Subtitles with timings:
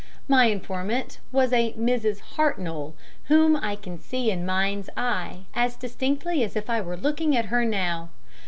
[0.27, 2.21] My informant was a Mrs.
[2.35, 6.97] Hartnoll, whom I can see in my mind's eye, as distinctly as if I were
[6.97, 8.09] looking at her now.